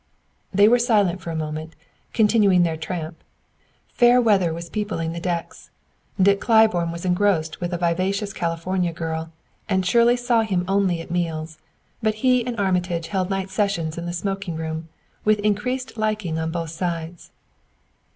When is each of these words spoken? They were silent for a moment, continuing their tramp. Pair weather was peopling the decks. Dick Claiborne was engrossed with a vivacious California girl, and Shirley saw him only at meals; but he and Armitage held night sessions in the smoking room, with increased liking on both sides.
They 0.51 0.67
were 0.67 0.79
silent 0.79 1.21
for 1.21 1.29
a 1.29 1.35
moment, 1.35 1.75
continuing 2.11 2.63
their 2.63 2.75
tramp. 2.75 3.23
Pair 3.99 4.19
weather 4.19 4.51
was 4.51 4.67
peopling 4.67 5.11
the 5.11 5.19
decks. 5.19 5.69
Dick 6.19 6.41
Claiborne 6.41 6.91
was 6.91 7.05
engrossed 7.05 7.61
with 7.61 7.71
a 7.71 7.77
vivacious 7.77 8.33
California 8.33 8.93
girl, 8.93 9.31
and 9.69 9.85
Shirley 9.85 10.17
saw 10.17 10.41
him 10.41 10.65
only 10.67 11.01
at 11.01 11.11
meals; 11.11 11.59
but 12.01 12.15
he 12.25 12.43
and 12.47 12.59
Armitage 12.59 13.09
held 13.09 13.29
night 13.29 13.51
sessions 13.51 13.95
in 13.95 14.07
the 14.07 14.11
smoking 14.13 14.55
room, 14.55 14.89
with 15.23 15.37
increased 15.41 15.95
liking 15.97 16.39
on 16.39 16.49
both 16.49 16.71
sides. 16.71 17.29